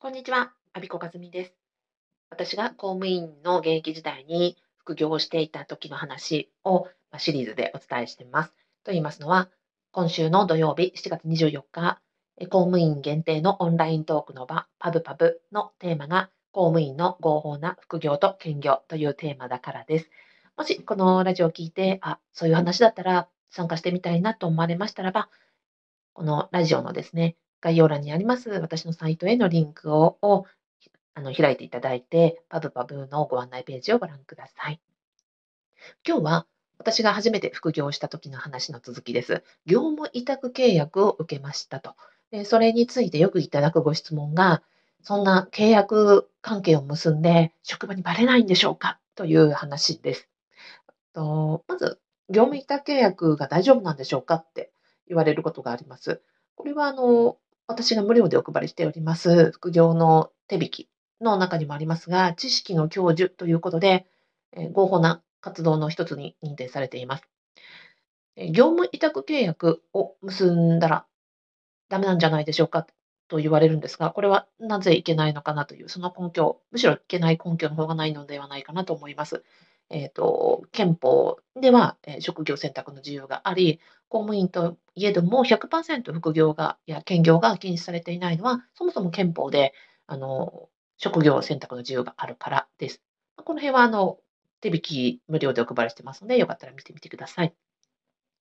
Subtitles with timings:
[0.00, 1.54] こんにちは、阿比子和美です。
[2.30, 6.86] 私が公務員の現役時代に副業をしていた時の話を
[7.16, 8.50] シリーズでお伝えしています。
[8.84, 9.48] と言いますのは、
[9.90, 12.00] 今週の土曜日7月24日、
[12.42, 20.10] 公務員限定のオンライントークの場、パブパブのテーマが公務員の合法な副業と兼業というテーマだからです。
[20.56, 25.28] もしこのラジオを聞いて、あ、そういう話だったら参加してみたいなと思われましたらば、
[26.12, 30.46] このラジオのですね、概要欄にあります私のサイトへのリンクをを
[31.14, 34.80] あの開いていただいて、パブパブのご案内ページをご覧ください。
[36.06, 36.46] 今日は
[36.78, 39.42] 私が初めて副業した時の話の続きです。
[39.66, 41.96] 業務委託契約を受けましたと。
[42.30, 44.62] でそれについてよくいただくご質問が、
[45.02, 49.00] そんな契約関係を結んで職場にバレないんでしょうか？
[49.16, 50.28] という話です。
[51.14, 54.36] とまず、業務委託契約が大丈夫なんでしょうか？
[54.36, 54.70] って
[55.08, 56.22] 言われることがあります。
[56.54, 60.88] これはあの私が無料でお配りしております、副業の手引き
[61.20, 64.06] の中にもありますが、知識の享受ということで、
[64.52, 67.28] え合法な活動の一つに認定されています。
[68.36, 71.06] 業務委託契約を結んだら
[71.88, 72.86] ダメなんじゃないでしょうか
[73.28, 79.44] と言われるんですが、これはなぜいけないのかなという、その根拠、むしろいけない根拠の方がないのではないかなと思います。
[79.90, 89.72] え、ー、と、憲法では、職業選択の自由があり、公務員といえども100%副業が、や兼業が禁止されていないのは、そもそも憲法で、
[90.06, 93.02] あの、職業選択の自由があるからです。
[93.36, 94.18] この辺は、あの、
[94.60, 97.54] 手引き無料でお配りしてますので、よかったら見てみてください。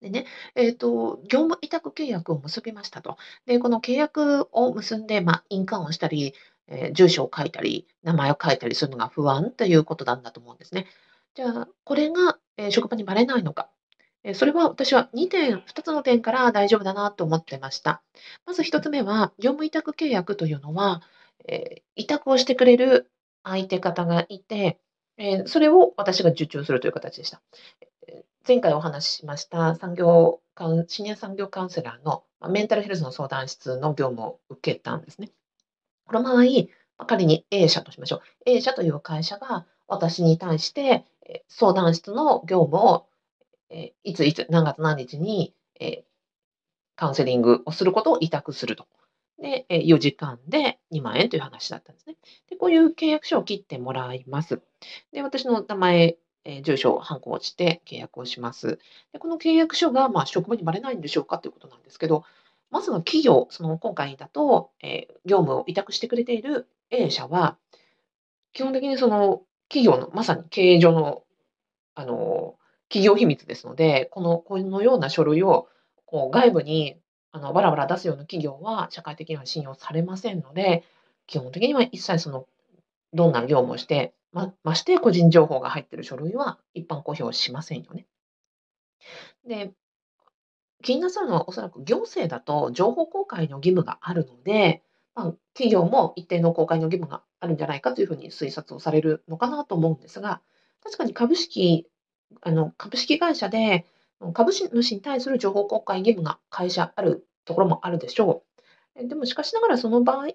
[0.00, 3.16] でね、えっ、ー、と、業務委託契約を結びましたと。
[3.46, 6.34] で、この契約を結んで、まあ、印鑑をしたり、
[6.68, 10.86] えー、住所を書いたり、名前を書いたりするのが不安ということなんだと思うんですね。
[11.34, 13.70] じゃあ、これが、え職場にバレないのか。
[14.22, 18.02] えそれは私は2点、2つの点から大丈夫だなと思ってました。
[18.46, 21.02] まず1つ目は、業務委託契約というのは、
[21.48, 23.10] え委託をしてくれる
[23.44, 24.80] 相手方がいて、
[25.16, 27.42] えそれを私が受注するという形でした。
[28.46, 35.30] 前回お話ししました産業カウンシニア産業カウンセラーのメンタルヘルスの相談室の業務を受けたんですね。
[36.06, 36.44] この場合、
[37.06, 38.20] 仮に A 社としましょう。
[38.46, 41.04] A 社という会社が私に対して
[41.48, 43.06] 相談室の業務を
[43.70, 46.04] えいついつ何月何日にえ
[46.96, 48.86] カウンセリングをすることを委託すると。
[49.40, 52.16] で、え4時間で2万円という話だったんですね。
[52.50, 54.60] で、こういう契約書を切ってもらいます。
[55.12, 58.78] で、私の名前、え住所、ハンコをして契約をします。
[59.12, 62.24] で、この契約書が、まあ、職場にバレないんでしょうかということなんですけど、
[62.70, 67.56] まずは企業、その今回だと、え業務を委託してくれている A 社は、
[68.52, 71.22] 基本的にその企業のまさに経営上の、
[71.94, 72.56] あの、
[72.88, 75.68] 企業秘密ですので、この、このような書類を
[76.04, 77.00] こう外部に
[77.32, 80.84] あのバラバラ出すような企業は社会的には信用されませんので、
[81.26, 82.46] 基本的には一切その、
[83.12, 88.06] どんな業務をして、ままして個人情報が入っている書類は一般公表しませんよね。
[89.46, 89.72] で、
[90.82, 94.82] 気になさるのはおそらく行政だと情報公開の義務があるので、
[95.14, 100.40] まあ、企業も一定の公開の義務があるんじゃないかというふうに推察をされるのかなと思うんですが、
[100.82, 101.86] 確かに株式、
[102.42, 103.84] あの株式会社で
[104.34, 108.44] 株主に対する情報公開義務が会社あるところもあるでしょ
[108.96, 109.08] う。
[109.08, 110.26] でもしかしながらその場合、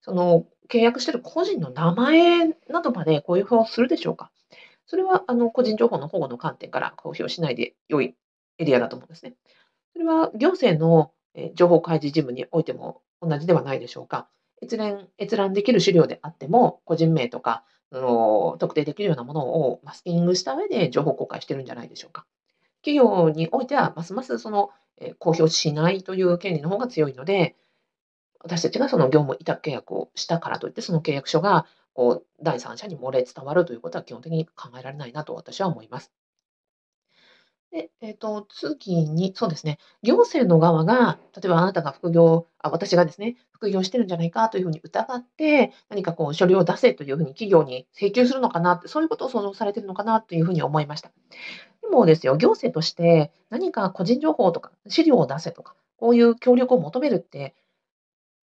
[0.00, 4.30] その契約している個人の名前などまで公表するでしょうか。
[4.86, 8.14] それはあの個人情報の保護の観点から公表しないで良い
[8.58, 9.34] エリアだと思うんですね。
[9.92, 11.12] それは行政の
[11.54, 14.28] 情報開示事務においても同じではないでしょうか。
[14.62, 22.26] 閲覧閲覧できる資料であっても、個人名とか特定できるようなものをマスキングした上で情報公開してるんじゃないでしょうか。
[22.84, 27.56] 企業においては、ますますその、え公表しないという権利の方が強いので、
[28.40, 36.12] 私たちがその業務委託契約をしたからといって、その契約書がこう第三者に漏れ伝わるということは基本的に考えられないなと私は思います。
[37.72, 51.10] で、えっ、と、次に、そうですね、行政の側が、例えばあなたが副業、あ、私がですね、副業してるんじゃないかというふうに疑って、何かこう書類を出せというふうに企業に請求するのかなって、そういうことを想像されてるのかなというふうに思いました。
[51.80, 57.54] でもですよ、行政として何か個人情報とか資料を出せとか、こういう協力を求めるって、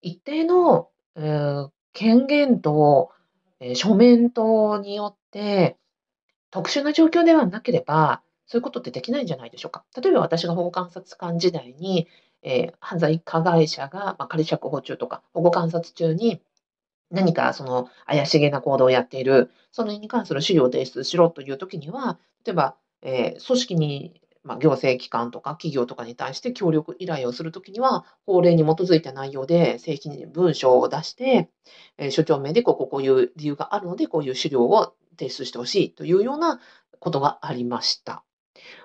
[0.01, 3.11] 一定の、えー、権限と、
[3.59, 5.77] えー、書面等によって、
[6.49, 9.85] 特殊な状況ではなければ、そういうことってできないんじゃないでしょうか。
[10.01, 12.07] 例えば私が保護観察官時代に、
[12.41, 16.41] えー、犯罪加害者が、まあ、仮釈放中とか保護観察中に
[17.11, 31.49] 何かその怪しげな行動をやっている、それに関する資料を提出しろというときには、例えば、えー、組織にまあ、行政機関とか企業とかに対して協力依頼をするときには、法令に基づいた内容で正式に文章を出して、
[31.97, 36.59] え所長名でここうこういう理由があるので、こういう資料を提出してほしいというような
[36.99, 38.23] ことがありました。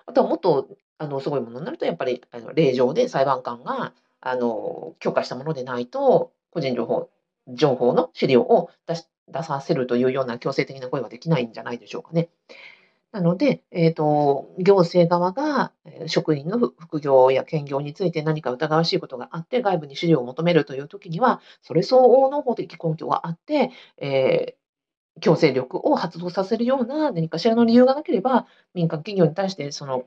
[0.06, 0.68] あとはもっと
[0.98, 7.10] あのすごいものになると、やっぱりあの令状で裁判官があの許可したものでないと、個人情報
[7.48, 12.28] 情報の資料を出し出させるというような強制的な声はできないんじゃないでしょうかね。
[13.10, 15.72] なので、えーと、行政側が
[16.08, 24.63] 職員の副業や兼業について何か疑わしいことがあって外部に資料を求めるというときには、それ相応の法的根拠があって、えー、
[25.20, 30.06] 強制力を発動させるような何かしらの理由がなければ、民間企業に対してその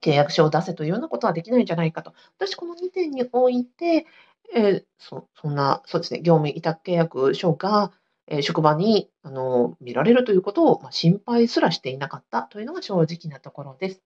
[0.00, 2.12] 契約書を出せというようなことはできないんじゃないかと。
[2.38, 4.06] 私、この2点において、
[4.54, 7.92] えー、そそんな、そうですね、業務委託契約書が、
[8.26, 14.02] えー、職場にあの見られるということを、まあ、心配すらしていなかったというのが正直なところです。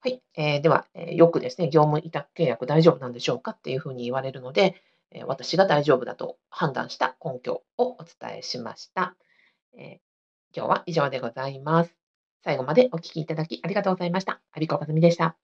[0.00, 4.76] はい、えー、では、えよくですね、業務委託契約大丈夫なんでしょうかっていうふうに言われるので、
[5.10, 9.16] え私が大丈夫だと判断した根拠をお伝えしました。
[9.76, 10.00] え
[10.54, 11.96] 今日は以上でございます。
[12.44, 14.40] 最後までお聴きいただきありがとうございました。
[14.52, 15.36] アビコかずみでした。